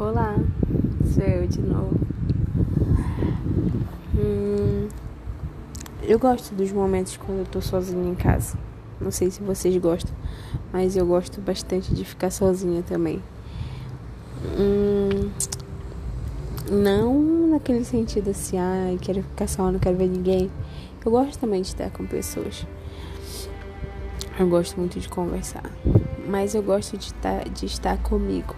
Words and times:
Olá, 0.00 0.34
sou 1.12 1.22
eu 1.22 1.46
de 1.46 1.60
novo. 1.60 1.94
Hum, 4.16 4.88
eu 6.02 6.18
gosto 6.18 6.54
dos 6.54 6.72
momentos 6.72 7.18
quando 7.18 7.40
eu 7.40 7.44
tô 7.44 7.60
sozinha 7.60 8.10
em 8.10 8.14
casa. 8.14 8.56
Não 8.98 9.10
sei 9.10 9.30
se 9.30 9.42
vocês 9.42 9.76
gostam, 9.76 10.14
mas 10.72 10.96
eu 10.96 11.04
gosto 11.04 11.38
bastante 11.42 11.92
de 11.92 12.02
ficar 12.02 12.30
sozinha 12.30 12.82
também. 12.82 13.22
Hum, 14.58 15.30
não 16.70 17.48
naquele 17.48 17.84
sentido 17.84 18.30
assim, 18.30 18.56
ai, 18.56 18.94
ah, 18.94 18.98
quero 18.98 19.22
ficar 19.22 19.48
só, 19.48 19.70
não 19.70 19.78
quero 19.78 19.98
ver 19.98 20.08
ninguém. 20.08 20.50
Eu 21.04 21.12
gosto 21.12 21.38
também 21.38 21.60
de 21.60 21.68
estar 21.68 21.90
com 21.90 22.06
pessoas. 22.06 22.66
Eu 24.38 24.48
gosto 24.48 24.78
muito 24.78 24.98
de 24.98 25.10
conversar, 25.10 25.70
mas 26.26 26.54
eu 26.54 26.62
gosto 26.62 26.96
de 26.96 27.12
de 27.52 27.66
estar 27.66 27.98
comigo 27.98 28.56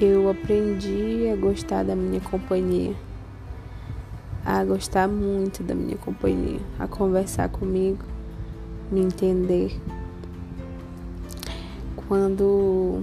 eu 0.00 0.30
aprendi 0.30 1.28
a 1.32 1.36
gostar 1.36 1.84
da 1.84 1.96
minha 1.96 2.20
companhia, 2.20 2.94
a 4.44 4.64
gostar 4.64 5.08
muito 5.08 5.62
da 5.62 5.74
minha 5.74 5.96
companhia, 5.96 6.60
a 6.78 6.86
conversar 6.86 7.48
comigo, 7.48 8.04
me 8.92 9.00
entender. 9.00 9.76
Quando 12.06 13.02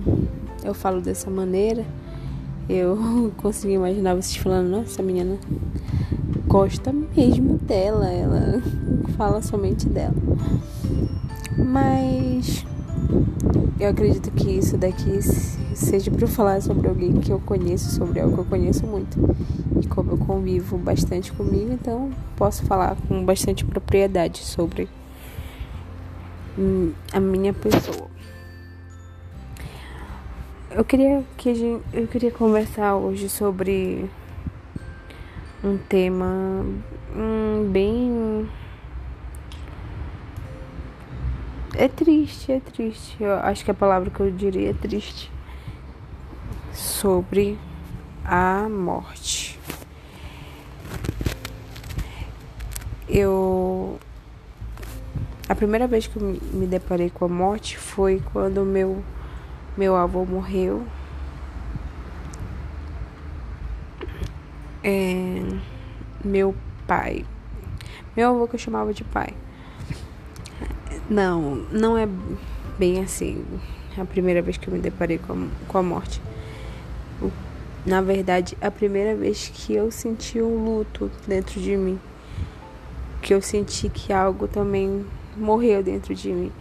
eu 0.63 0.73
falo 0.73 1.01
dessa 1.01 1.29
maneira, 1.29 1.85
eu 2.69 3.31
consigo 3.37 3.73
imaginar 3.73 4.15
vocês 4.15 4.37
falando, 4.37 4.69
nossa, 4.69 4.93
essa 4.93 5.03
menina 5.03 5.37
gosta 6.47 6.93
mesmo 6.93 7.57
dela, 7.57 8.09
ela 8.09 8.61
fala 9.17 9.41
somente 9.41 9.87
dela. 9.89 10.15
Mas 11.57 12.24
eu 13.79 13.89
acredito 13.89 14.31
que 14.31 14.49
isso 14.51 14.77
daqui 14.77 15.21
seja 15.75 16.09
para 16.09 16.27
falar 16.27 16.61
sobre 16.61 16.87
alguém 16.87 17.13
que 17.13 17.31
eu 17.31 17.39
conheço, 17.39 17.91
sobre 17.91 18.19
algo 18.19 18.33
que 18.33 18.41
eu 18.41 18.45
conheço 18.45 18.85
muito. 18.87 19.17
E 19.81 19.87
como 19.87 20.11
eu 20.11 20.17
convivo 20.17 20.77
bastante 20.77 21.31
comigo, 21.33 21.73
então 21.73 22.09
posso 22.37 22.65
falar 22.65 22.95
com 23.07 23.23
bastante 23.23 23.65
propriedade 23.65 24.39
sobre 24.39 24.87
a 27.11 27.19
minha 27.19 27.53
pessoa. 27.53 28.07
Eu 30.71 30.83
queria 30.83 31.23
que 31.37 31.53
gente, 31.53 31.83
eu 31.93 32.07
queria 32.07 32.31
conversar 32.31 32.95
hoje 32.95 33.29
sobre 33.29 34.09
um 35.63 35.77
tema 35.77 36.65
um, 37.15 37.69
bem 37.71 38.47
é 41.77 41.87
triste, 41.87 42.51
é 42.51 42.59
triste. 42.59 43.15
Eu 43.21 43.33
acho 43.33 43.63
que 43.63 43.71
a 43.71 43.73
palavra 43.73 44.09
que 44.09 44.19
eu 44.19 44.31
diria 44.31 44.71
é 44.71 44.73
triste. 44.73 45.31
Sobre 46.73 47.57
a 48.23 48.67
morte. 48.69 49.59
Eu. 53.07 53.99
A 55.47 55.55
primeira 55.55 55.87
vez 55.87 56.07
que 56.07 56.17
eu 56.17 56.39
me 56.53 56.65
deparei 56.65 57.09
com 57.09 57.25
a 57.25 57.29
morte 57.29 57.77
foi 57.77 58.21
quando 58.33 58.65
meu, 58.65 59.03
meu 59.77 59.95
avô 59.95 60.25
morreu. 60.25 60.85
É, 64.83 65.41
meu 66.23 66.55
pai. 66.87 67.25
Meu 68.15 68.29
avô 68.29 68.47
que 68.47 68.55
eu 68.55 68.59
chamava 68.59 68.93
de 68.93 69.03
pai 69.03 69.33
não, 71.09 71.55
não 71.71 71.97
é 71.97 72.07
bem 72.77 73.01
assim. 73.03 73.43
A 73.97 74.05
primeira 74.05 74.41
vez 74.41 74.57
que 74.57 74.67
eu 74.67 74.73
me 74.73 74.79
deparei 74.79 75.17
com 75.17 75.33
a, 75.33 75.47
com 75.67 75.77
a 75.77 75.83
morte. 75.83 76.21
Na 77.85 78.01
verdade, 78.01 78.57
a 78.59 78.71
primeira 78.71 79.15
vez 79.15 79.51
que 79.53 79.73
eu 79.73 79.91
senti 79.91 80.41
um 80.41 80.65
luto 80.65 81.09
dentro 81.27 81.61
de 81.61 81.77
mim. 81.77 81.99
Que 83.21 83.33
eu 83.33 83.41
senti 83.41 83.89
que 83.89 84.11
algo 84.11 84.47
também 84.47 85.05
morreu 85.37 85.83
dentro 85.83 86.13
de 86.13 86.31
mim. 86.31 86.51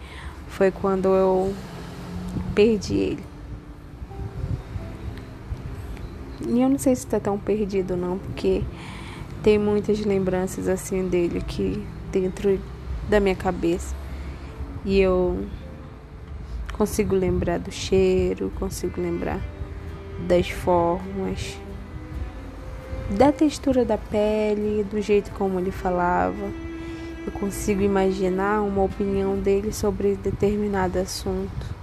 Foi 0.47 0.71
quando 0.71 1.07
eu 1.09 1.53
perdi 2.53 2.95
ele. 2.95 3.23
E 6.47 6.61
eu 6.61 6.69
não 6.69 6.77
sei 6.77 6.95
se 6.95 7.05
está 7.05 7.19
tão 7.19 7.39
perdido 7.39 7.97
não, 7.97 8.19
porque 8.19 8.61
tem 9.41 9.57
muitas 9.57 9.99
lembranças 10.05 10.67
assim 10.67 11.07
dele 11.07 11.39
aqui 11.39 11.83
dentro 12.11 12.59
da 13.09 13.19
minha 13.19 13.35
cabeça. 13.35 13.95
E 14.85 14.99
eu 15.01 15.43
consigo 16.73 17.15
lembrar 17.15 17.57
do 17.57 17.71
cheiro, 17.71 18.51
consigo 18.59 19.01
lembrar 19.01 19.41
das 20.27 20.47
formas, 20.49 21.57
da 23.09 23.31
textura 23.31 23.83
da 23.83 23.97
pele, 23.97 24.83
do 24.83 25.01
jeito 25.01 25.31
como 25.31 25.59
ele 25.59 25.71
falava. 25.71 26.51
Eu 27.25 27.31
consigo 27.31 27.81
imaginar 27.81 28.61
uma 28.61 28.83
opinião 28.83 29.35
dele 29.39 29.73
sobre 29.73 30.15
determinado 30.15 30.99
assunto 30.99 31.75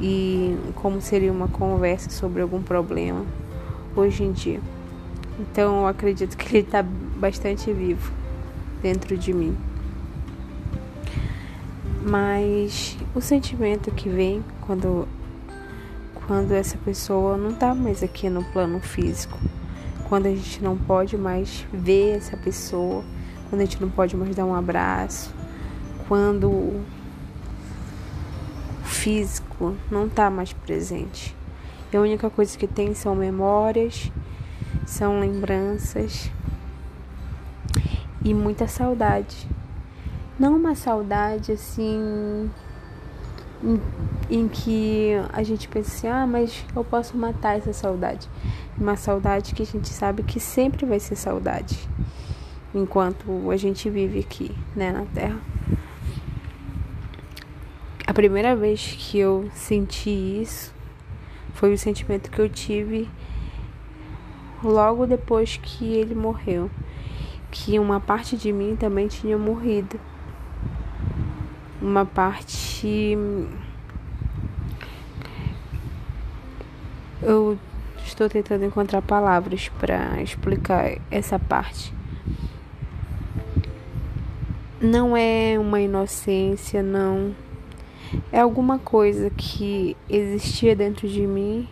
e 0.00 0.56
como 0.76 1.02
seria 1.02 1.30
uma 1.30 1.48
conversa 1.48 2.08
sobre 2.08 2.40
algum 2.40 2.62
problema 2.62 3.24
hoje 3.94 4.24
em 4.24 4.32
dia. 4.32 4.60
Então 5.38 5.80
eu 5.80 5.86
acredito 5.86 6.38
que 6.38 6.56
ele 6.56 6.64
está 6.64 6.82
bastante 6.82 7.70
vivo 7.70 8.10
dentro 8.80 9.18
de 9.18 9.34
mim. 9.34 9.54
Mas 12.04 12.98
o 13.14 13.20
sentimento 13.20 13.90
que 13.90 14.10
vem 14.10 14.44
quando 14.60 15.08
quando 16.26 16.52
essa 16.52 16.78
pessoa 16.78 17.36
não 17.36 17.50
está 17.50 17.74
mais 17.74 18.02
aqui 18.02 18.30
no 18.30 18.42
plano 18.44 18.80
físico, 18.80 19.38
quando 20.08 20.26
a 20.26 20.30
gente 20.30 20.62
não 20.62 20.76
pode 20.76 21.16
mais 21.18 21.66
ver 21.72 22.16
essa 22.16 22.36
pessoa, 22.36 23.04
quando 23.48 23.60
a 23.60 23.64
gente 23.64 23.80
não 23.80 23.90
pode 23.90 24.16
mais 24.16 24.34
dar 24.34 24.46
um 24.46 24.54
abraço, 24.54 25.34
quando 26.08 26.48
o 26.48 26.84
físico 28.84 29.74
não 29.90 30.06
está 30.06 30.30
mais 30.30 30.52
presente. 30.52 31.36
E 31.92 31.96
a 31.96 32.00
única 32.00 32.30
coisa 32.30 32.56
que 32.56 32.66
tem 32.66 32.94
são 32.94 33.14
memórias, 33.14 34.10
são 34.86 35.20
lembranças 35.20 36.30
e 38.24 38.32
muita 38.32 38.66
saudade. 38.66 39.53
Não 40.36 40.56
uma 40.56 40.74
saudade 40.74 41.52
assim 41.52 42.50
em, 43.62 43.80
em, 44.28 44.48
que 44.48 45.12
a 45.32 45.44
gente 45.44 45.68
pensa 45.68 45.94
assim, 45.94 46.08
ah, 46.08 46.26
mas 46.26 46.64
eu 46.74 46.82
posso 46.82 47.16
matar 47.16 47.56
essa 47.56 47.72
saudade. 47.72 48.28
Uma 48.76 48.96
saudade 48.96 49.54
que 49.54 49.62
a 49.62 49.66
gente 49.66 49.88
sabe 49.88 50.24
que 50.24 50.40
sempre 50.40 50.84
vai 50.84 50.98
ser 50.98 51.14
saudade 51.14 51.88
enquanto 52.74 53.48
a 53.48 53.56
gente 53.56 53.88
vive 53.88 54.18
aqui, 54.18 54.50
né, 54.74 54.90
na 54.90 55.04
Terra. 55.04 55.40
A 58.04 58.12
primeira 58.12 58.56
vez 58.56 58.96
que 58.98 59.18
eu 59.18 59.48
senti 59.54 60.10
isso 60.10 60.74
foi 61.52 61.72
o 61.72 61.78
sentimento 61.78 62.28
que 62.28 62.40
eu 62.40 62.48
tive 62.48 63.08
logo 64.64 65.06
depois 65.06 65.56
que 65.62 65.94
ele 65.94 66.14
morreu, 66.14 66.68
que 67.52 67.78
uma 67.78 68.00
parte 68.00 68.36
de 68.36 68.52
mim 68.52 68.74
também 68.74 69.06
tinha 69.06 69.38
morrido 69.38 70.00
uma 71.84 72.06
parte. 72.06 73.16
Eu 77.22 77.58
estou 78.04 78.28
tentando 78.28 78.64
encontrar 78.64 79.02
palavras 79.02 79.68
para 79.68 80.20
explicar 80.22 80.98
essa 81.10 81.38
parte. 81.38 81.92
Não 84.80 85.16
é 85.16 85.58
uma 85.58 85.80
inocência, 85.80 86.82
não. 86.82 87.34
É 88.32 88.40
alguma 88.40 88.78
coisa 88.78 89.30
que 89.30 89.96
existia 90.08 90.74
dentro 90.74 91.08
de 91.08 91.26
mim 91.26 91.68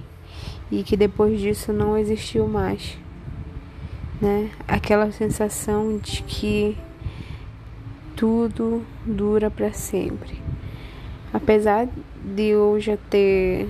e 0.70 0.82
que 0.82 0.96
depois 0.96 1.40
disso 1.40 1.72
não 1.72 1.96
existiu 1.96 2.46
mais. 2.46 2.98
Né? 4.20 4.50
Aquela 4.66 5.10
sensação 5.10 5.98
de 5.98 6.22
que 6.22 6.76
tudo 8.22 8.84
dura 9.04 9.50
para 9.50 9.72
sempre. 9.72 10.40
Apesar 11.32 11.88
de 12.24 12.50
eu 12.50 12.78
já 12.78 12.96
ter 12.96 13.68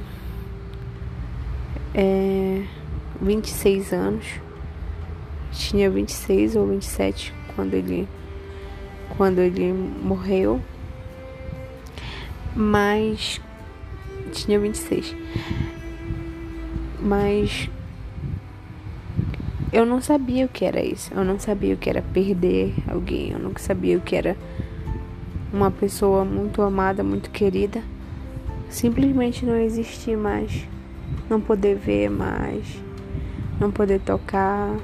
é, 1.95 2.63
26 3.19 3.95
anos, 3.95 4.27
tinha 5.53 5.89
26 5.89 6.55
ou 6.57 6.67
27 6.67 7.33
quando 7.57 7.73
ele 7.73 8.07
quando 9.17 9.39
ele 9.39 9.73
morreu, 9.73 10.61
mas 12.55 13.41
tinha 14.33 14.61
26. 14.61 15.17
Mas 17.01 17.71
eu 19.73 19.87
não 19.87 20.01
sabia 20.01 20.47
o 20.47 20.49
que 20.49 20.65
era 20.65 20.85
isso. 20.85 21.13
Eu 21.15 21.25
não 21.25 21.39
sabia 21.39 21.75
o 21.75 21.77
que 21.77 21.89
era 21.89 22.03
perder 22.03 22.75
alguém. 22.89 23.31
Eu 23.31 23.39
não 23.39 23.53
sabia 23.57 23.97
o 23.97 24.01
que 24.01 24.15
era 24.15 24.37
uma 25.53 25.71
pessoa 25.71 26.25
muito 26.25 26.63
amada, 26.63 27.03
muito 27.03 27.31
querida, 27.31 27.83
simplesmente 28.69 29.45
não 29.45 29.57
existir 29.57 30.17
mais 30.17 30.67
não 31.29 31.41
poder 31.41 31.77
ver 31.77 32.11
mais, 32.11 32.65
não 33.59 33.71
poder 33.71 34.01
tocar. 34.01 34.77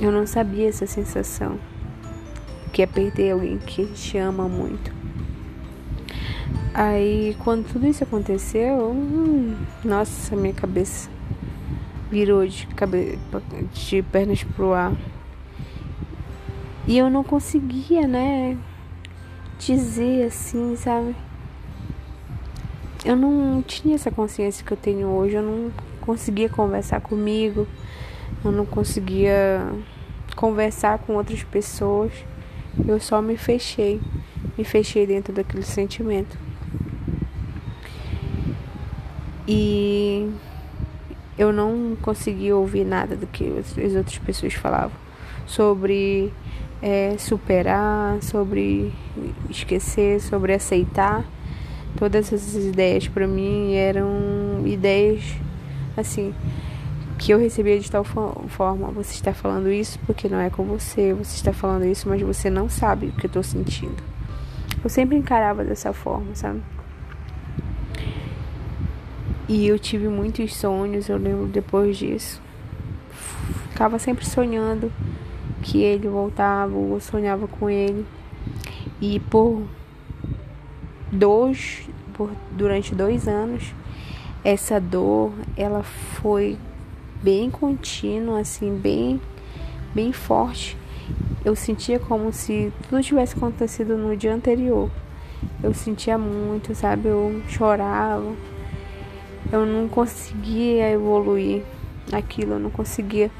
Eu 0.00 0.12
não 0.12 0.26
sabia 0.26 0.68
essa 0.68 0.86
sensação, 0.86 1.58
que 2.72 2.82
é 2.82 2.86
perder 2.86 3.32
alguém 3.32 3.58
que 3.58 3.86
te 3.86 4.18
ama 4.18 4.48
muito. 4.48 4.94
Aí, 6.74 7.34
quando 7.42 7.66
tudo 7.72 7.86
isso 7.86 8.04
aconteceu, 8.04 8.90
hum, 8.90 9.56
nossa, 9.82 10.36
minha 10.36 10.52
cabeça 10.52 11.08
virou 12.10 12.46
de, 12.46 12.66
cabe 12.68 13.18
de 13.72 14.02
pernas 14.02 14.42
pro 14.42 14.72
ar. 14.72 14.92
E 16.86 16.96
eu 16.96 17.10
não 17.10 17.24
conseguia, 17.24 18.06
né, 18.06 18.56
dizer 19.58 20.26
assim, 20.26 20.76
sabe? 20.76 21.16
Eu 23.04 23.16
não 23.16 23.62
tinha 23.62 23.94
essa 23.94 24.10
consciência 24.10 24.64
que 24.64 24.72
eu 24.72 24.76
tenho 24.76 25.08
hoje, 25.08 25.34
eu 25.34 25.42
não 25.42 25.72
conseguia 26.00 26.48
conversar 26.48 27.00
comigo, 27.00 27.66
eu 28.44 28.52
não 28.52 28.64
conseguia 28.64 29.60
conversar 30.36 30.98
com 30.98 31.14
outras 31.14 31.42
pessoas. 31.42 32.12
Eu 32.86 33.00
só 33.00 33.22
me 33.22 33.36
fechei, 33.36 34.00
me 34.56 34.64
fechei 34.64 35.06
dentro 35.06 35.32
daquele 35.32 35.62
sentimento. 35.62 36.38
E 39.48 40.28
eu 41.38 41.52
não 41.52 41.96
conseguia 42.00 42.56
ouvir 42.56 42.84
nada 42.84 43.16
do 43.16 43.26
que 43.26 43.58
as 43.58 43.94
outras 43.94 44.18
pessoas 44.18 44.54
falavam 44.54 45.06
sobre 45.46 46.32
é, 46.82 47.16
superar, 47.18 48.22
sobre 48.22 48.92
esquecer, 49.48 50.20
sobre 50.20 50.52
aceitar. 50.52 51.24
Todas 51.96 52.32
essas 52.32 52.54
ideias 52.54 53.08
para 53.08 53.26
mim 53.26 53.74
eram 53.74 54.62
ideias 54.66 55.22
assim 55.96 56.34
que 57.18 57.32
eu 57.32 57.38
recebia 57.38 57.78
de 57.80 57.90
tal 57.90 58.04
forma. 58.04 58.90
Você 58.90 59.14
está 59.14 59.32
falando 59.32 59.70
isso 59.70 59.98
porque 60.06 60.28
não 60.28 60.38
é 60.38 60.50
com 60.50 60.64
você. 60.64 61.14
Você 61.14 61.36
está 61.36 61.52
falando 61.52 61.86
isso, 61.86 62.08
mas 62.08 62.20
você 62.20 62.50
não 62.50 62.68
sabe 62.68 63.06
o 63.06 63.12
que 63.12 63.26
eu 63.26 63.28
estou 63.28 63.42
sentindo. 63.42 64.02
Eu 64.84 64.90
sempre 64.90 65.16
encarava 65.16 65.64
dessa 65.64 65.92
forma, 65.92 66.34
sabe? 66.34 66.62
E 69.48 69.68
eu 69.68 69.78
tive 69.78 70.08
muitos 70.08 70.56
sonhos, 70.56 71.08
eu 71.08 71.16
lembro 71.16 71.46
depois 71.46 71.96
disso. 71.96 72.42
Ficava 73.68 73.96
sempre 73.96 74.26
sonhando 74.26 74.92
que 75.62 75.82
ele 75.82 76.08
voltava, 76.08 76.74
eu 76.74 76.98
sonhava 77.00 77.46
com 77.46 77.70
ele. 77.70 78.04
E 79.00 79.20
por 79.20 79.62
dois, 81.12 81.88
por, 82.12 82.32
durante 82.50 82.92
dois 82.92 83.28
anos, 83.28 83.72
essa 84.42 84.80
dor, 84.80 85.32
ela 85.56 85.84
foi 85.84 86.58
bem 87.22 87.48
contínua, 87.48 88.40
assim, 88.40 88.76
bem, 88.76 89.20
bem 89.94 90.12
forte. 90.12 90.76
Eu 91.44 91.54
sentia 91.54 92.00
como 92.00 92.32
se 92.32 92.72
tudo 92.88 93.00
tivesse 93.00 93.36
acontecido 93.36 93.96
no 93.96 94.16
dia 94.16 94.34
anterior. 94.34 94.90
Eu 95.62 95.72
sentia 95.72 96.18
muito, 96.18 96.74
sabe? 96.74 97.08
Eu 97.08 97.40
chorava 97.48 98.34
eu 99.52 99.64
não 99.64 99.88
conseguia 99.88 100.90
evoluir 100.90 101.62
aquilo, 102.12 102.54
eu 102.54 102.58
não 102.58 102.70
conseguia 102.70 103.30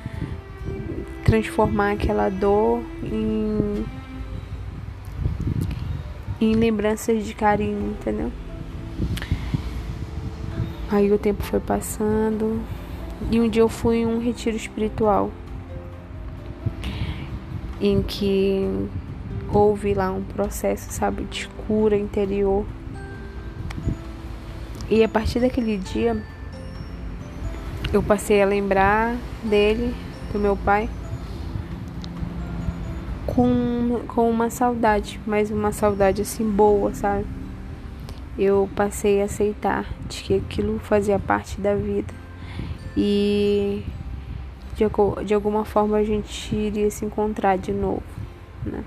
transformar 1.25 1.93
aquela 1.93 2.29
dor 2.29 2.81
em, 3.03 3.85
em 6.41 6.55
lembranças 6.55 7.25
de 7.25 7.35
carinho, 7.35 7.91
entendeu? 7.91 8.31
Aí 10.91 11.11
o 11.11 11.19
tempo 11.19 11.43
foi 11.43 11.59
passando 11.59 12.63
e 13.31 13.41
um 13.41 13.49
dia 13.49 13.63
eu 13.63 13.69
fui 13.69 13.97
em 13.97 14.07
um 14.07 14.21
retiro 14.21 14.57
espiritual 14.57 15.33
em 17.81 18.03
que 18.03 18.89
houve 19.53 19.95
lá 19.95 20.11
um 20.11 20.23
processo, 20.23 20.93
sabe, 20.93 21.25
de 21.25 21.49
cura 21.67 21.97
interior 21.97 22.65
e 24.89 25.03
a 25.03 25.09
partir 25.09 25.41
daquele 25.41 25.77
dia, 25.77 26.17
eu 27.93 28.03
passei 28.03 28.41
a 28.41 28.47
lembrar 28.47 29.17
dele, 29.43 29.93
do 30.33 30.39
meu 30.39 30.57
pai, 30.57 30.89
com, 33.27 34.01
com 34.07 34.31
uma 34.31 34.49
saudade, 34.49 35.21
mas 35.27 35.51
uma 35.51 35.73
saudade 35.73 36.23
assim 36.23 36.49
boa, 36.49 36.95
sabe? 36.95 37.27
Eu 38.39 38.69
passei 38.77 39.23
a 39.23 39.25
aceitar 39.25 39.87
de 40.09 40.23
que 40.23 40.35
aquilo 40.35 40.79
fazia 40.79 41.19
parte 41.19 41.61
da 41.61 41.75
vida 41.75 42.15
e 42.97 43.83
de, 44.77 44.85
de 45.25 45.35
alguma 45.35 45.65
forma 45.65 45.97
a 45.97 46.05
gente 46.05 46.55
iria 46.55 46.91
se 46.91 47.05
encontrar 47.05 47.59
de 47.59 47.73
novo, 47.73 48.03
né? 48.65 48.85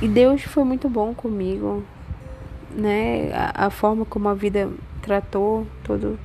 E 0.00 0.06
Deus 0.06 0.42
foi 0.42 0.62
muito 0.62 0.88
bom 0.88 1.14
comigo 1.14 1.82
né, 2.76 3.32
a, 3.32 3.66
a 3.66 3.70
forma 3.70 4.04
como 4.04 4.28
a 4.28 4.34
vida 4.34 4.70
tratou 5.02 5.66
todo 5.82 6.18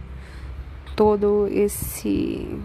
todo 0.96 1.48
esse 1.50 2.60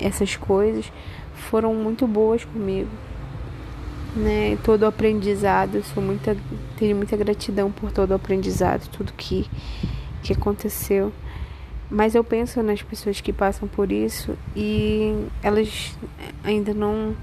essas 0.00 0.36
coisas 0.36 0.90
foram 1.34 1.74
muito 1.74 2.06
boas 2.06 2.44
comigo 2.44 2.90
né 4.16 4.58
todo 4.64 4.82
o 4.82 4.86
aprendizado 4.86 5.82
sou 5.84 6.02
muita 6.02 6.36
tenho 6.76 6.96
muita 6.96 7.16
gratidão 7.16 7.70
por 7.70 7.92
todo 7.92 8.10
o 8.10 8.14
aprendizado 8.14 8.88
tudo 8.88 9.12
que 9.12 9.48
que 10.26 10.32
aconteceu. 10.32 11.12
Mas 11.88 12.14
eu 12.14 12.24
penso 12.24 12.62
nas 12.62 12.82
pessoas 12.82 13.20
que 13.20 13.32
passam 13.32 13.68
por 13.68 13.92
isso 13.92 14.36
e 14.56 15.28
elas 15.42 15.96
ainda 16.42 16.74
não 16.74 17.14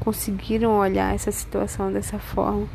conseguiram 0.00 0.78
olhar 0.78 1.14
essa 1.14 1.30
situação 1.30 1.92
dessa 1.92 2.18
forma 2.18 2.66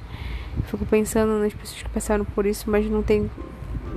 Fico 0.65 0.86
pensando 0.86 1.39
nas 1.39 1.53
pessoas 1.53 1.81
que 1.81 1.89
passaram 1.89 2.25
por 2.25 2.45
isso, 2.45 2.69
mas 2.69 2.89
não 2.89 3.01
tem 3.01 3.30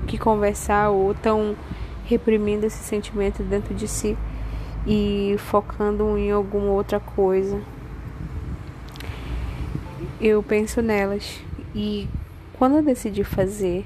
que 0.06 0.18
conversar 0.18 0.90
ou 0.90 1.12
estão 1.12 1.56
reprimindo 2.04 2.66
esse 2.66 2.82
sentimento 2.82 3.42
dentro 3.42 3.74
de 3.74 3.88
si 3.88 4.16
e 4.86 5.36
focando 5.38 6.18
em 6.18 6.30
alguma 6.30 6.70
outra 6.70 7.00
coisa. 7.00 7.60
Eu 10.20 10.42
penso 10.42 10.80
nelas 10.82 11.40
e 11.74 12.08
quando 12.54 12.76
eu 12.76 12.82
decidi 12.82 13.24
fazer 13.24 13.84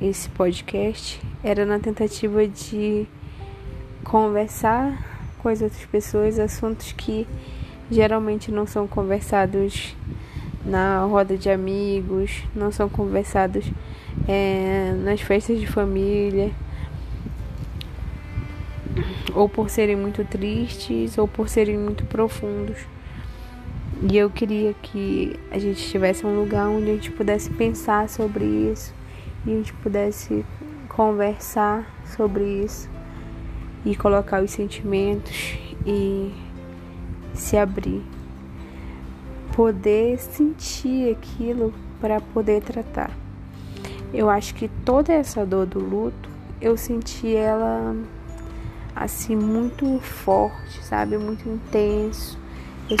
esse 0.00 0.28
podcast 0.30 1.20
era 1.42 1.66
na 1.66 1.78
tentativa 1.78 2.46
de 2.46 3.06
conversar 4.02 4.98
com 5.38 5.48
as 5.48 5.60
outras 5.60 5.84
pessoas 5.86 6.38
assuntos 6.38 6.92
que 6.92 7.26
geralmente 7.90 8.50
não 8.50 8.66
são 8.66 8.86
conversados 8.86 9.94
na 10.64 11.04
roda 11.04 11.36
de 11.36 11.48
amigos, 11.48 12.42
não 12.54 12.70
são 12.70 12.88
conversados 12.88 13.70
é, 14.28 14.92
nas 15.02 15.20
festas 15.20 15.58
de 15.58 15.66
família, 15.66 16.50
ou 19.34 19.48
por 19.48 19.70
serem 19.70 19.96
muito 19.96 20.24
tristes, 20.24 21.16
ou 21.16 21.26
por 21.26 21.48
serem 21.48 21.78
muito 21.78 22.04
profundos. 22.04 22.78
E 24.10 24.16
eu 24.16 24.30
queria 24.30 24.74
que 24.74 25.38
a 25.50 25.58
gente 25.58 25.86
tivesse 25.88 26.24
um 26.24 26.38
lugar 26.38 26.68
onde 26.68 26.90
a 26.90 26.94
gente 26.94 27.10
pudesse 27.10 27.50
pensar 27.50 28.08
sobre 28.08 28.44
isso 28.44 28.94
e 29.46 29.52
a 29.52 29.56
gente 29.56 29.72
pudesse 29.74 30.44
conversar 30.88 31.84
sobre 32.16 32.44
isso 32.64 32.88
e 33.84 33.94
colocar 33.94 34.42
os 34.42 34.50
sentimentos 34.50 35.58
e 35.86 36.32
se 37.34 37.56
abrir 37.56 38.02
poder 39.54 40.18
sentir 40.18 41.12
aquilo 41.12 41.72
para 42.00 42.20
poder 42.20 42.62
tratar. 42.62 43.10
Eu 44.12 44.28
acho 44.28 44.54
que 44.54 44.68
toda 44.84 45.12
essa 45.12 45.46
dor 45.46 45.66
do 45.66 45.78
luto, 45.78 46.28
eu 46.60 46.76
senti 46.76 47.34
ela 47.34 47.94
assim 48.94 49.36
muito 49.36 50.00
forte, 50.00 50.84
sabe? 50.84 51.16
Muito 51.16 51.48
intenso. 51.48 52.38
Eu, 52.88 52.96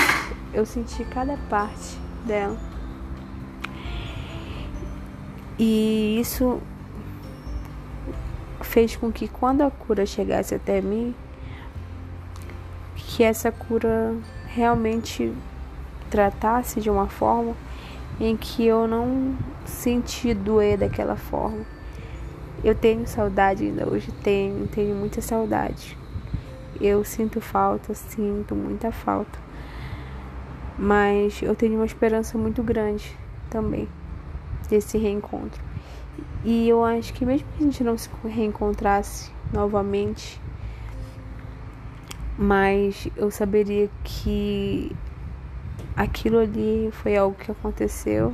eu 0.52 0.66
senti 0.66 1.04
cada 1.04 1.36
parte 1.48 1.98
dela. 2.24 2.56
E 5.58 6.18
isso 6.20 6.60
fez 8.62 8.96
com 8.96 9.10
que 9.10 9.28
quando 9.28 9.62
a 9.62 9.70
cura 9.70 10.06
chegasse 10.06 10.54
até 10.54 10.80
mim, 10.80 11.14
que 12.94 13.22
essa 13.22 13.50
cura 13.50 14.14
realmente 14.46 15.32
tratasse 16.10 16.80
de 16.80 16.90
uma 16.90 17.06
forma 17.06 17.54
em 18.20 18.36
que 18.36 18.66
eu 18.66 18.86
não 18.86 19.34
senti 19.64 20.34
doer 20.34 20.76
daquela 20.76 21.16
forma. 21.16 21.64
Eu 22.62 22.74
tenho 22.74 23.06
saudade 23.06 23.64
ainda 23.64 23.88
hoje, 23.88 24.12
tenho, 24.22 24.66
tenho 24.68 24.94
muita 24.94 25.22
saudade. 25.22 25.96
Eu 26.78 27.02
sinto 27.04 27.40
falta, 27.40 27.94
sinto 27.94 28.54
muita 28.54 28.92
falta. 28.92 29.38
Mas 30.78 31.40
eu 31.42 31.54
tenho 31.54 31.76
uma 31.76 31.86
esperança 31.86 32.36
muito 32.36 32.62
grande 32.62 33.16
também 33.48 33.88
desse 34.68 34.98
reencontro. 34.98 35.62
E 36.44 36.68
eu 36.68 36.84
acho 36.84 37.12
que 37.14 37.24
mesmo 37.24 37.46
que 37.56 37.62
a 37.62 37.66
gente 37.66 37.84
não 37.84 37.96
se 37.96 38.08
reencontrasse 38.24 39.30
novamente, 39.52 40.40
mas 42.38 43.08
eu 43.16 43.30
saberia 43.30 43.90
que 44.02 44.94
aquilo 46.00 46.38
ali 46.38 46.88
foi 46.92 47.14
algo 47.14 47.36
que 47.36 47.50
aconteceu 47.50 48.32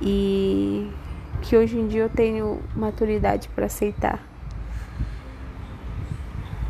e 0.00 0.88
que 1.42 1.56
hoje 1.56 1.76
em 1.76 1.88
dia 1.88 2.02
eu 2.02 2.08
tenho 2.08 2.60
maturidade 2.76 3.48
para 3.48 3.66
aceitar. 3.66 4.24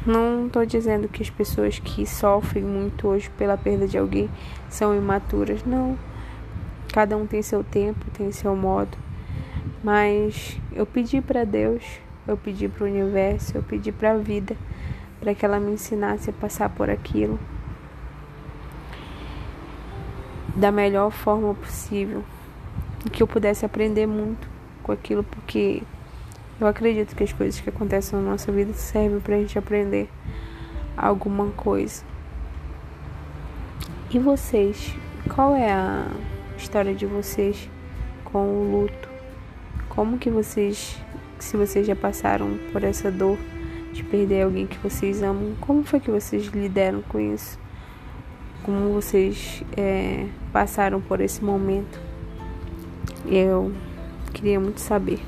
Não 0.07 0.47
estou 0.47 0.65
dizendo 0.65 1.07
que 1.07 1.23
as 1.23 1.29
pessoas 1.29 1.79
que 1.79 2.07
sofrem 2.07 2.65
muito 2.65 3.07
hoje 3.09 3.29
pela 3.37 3.59
perda 3.59 3.87
de 3.87 3.99
alguém 3.99 4.31
são 4.71 4.97
imaturas, 4.97 5.63
não. 5.65 5.99
Cada 6.91 7.15
um 7.15 7.27
tem 7.27 7.43
seu 7.43 7.63
tempo, 7.63 8.07
tem 8.13 8.33
seu 8.33 8.57
modo. 8.57 8.97
Mas 9.85 10.59
eu 10.73 10.87
pedi 10.87 11.21
para 11.21 11.45
Deus, 11.45 11.85
eu 12.27 12.39
pedi 12.39 12.69
para 12.69 12.85
o 12.85 12.87
universo, 12.87 13.59
eu 13.59 13.63
pedi 13.63 13.93
para 13.93 14.13
a 14.13 14.17
vida, 14.17 14.57
para 15.21 15.35
que 15.35 15.45
ela 15.45 15.61
me 15.61 15.73
ensinasse 15.73 16.31
a 16.31 16.33
passar 16.33 16.71
por 16.71 16.89
aquilo 16.89 17.39
da 20.61 20.71
melhor 20.71 21.11
forma 21.11 21.55
possível 21.55 22.23
que 23.11 23.23
eu 23.23 23.27
pudesse 23.27 23.65
aprender 23.65 24.07
muito 24.07 24.47
com 24.83 24.93
aquilo, 24.93 25.25
porque 25.25 25.83
eu 26.61 26.67
acredito 26.67 27.17
que 27.17 27.25
as 27.25 27.33
coisas 27.33 27.59
que 27.59 27.71
acontecem 27.71 28.19
na 28.21 28.31
nossa 28.33 28.53
vida 28.53 28.75
servem 28.75 29.21
para 29.21 29.37
a 29.37 29.39
gente 29.39 29.59
aprender 29.59 30.11
alguma 30.95 31.47
coisa. 31.53 32.05
E 34.11 34.19
vocês? 34.19 34.95
Qual 35.35 35.57
é 35.57 35.73
a 35.73 36.07
história 36.59 36.95
de 36.95 37.07
vocês 37.07 37.71
com 38.23 38.47
o 38.47 38.83
luto? 38.83 39.09
Como 39.89 40.19
que 40.19 40.29
vocês, 40.29 40.99
se 41.39 41.57
vocês 41.57 41.87
já 41.87 41.97
passaram 41.97 42.59
por 42.71 42.85
essa 42.85 43.11
dor 43.11 43.39
de 43.95 44.05
perder 44.05 44.43
alguém 44.43 44.67
que 44.67 44.77
vocês 44.79 45.23
amam, 45.23 45.55
como 45.59 45.85
foi 45.85 46.01
que 46.01 46.11
vocês 46.11 46.47
lidaram 46.49 47.01
com 47.03 47.19
isso? 47.19 47.59
Como 48.71 48.93
vocês 48.93 49.65
é, 49.77 50.29
passaram 50.53 51.01
por 51.01 51.21
esse 51.21 51.43
momento? 51.43 52.01
Eu 53.27 53.73
queria 54.33 54.61
muito 54.61 54.79
saber. 54.79 55.19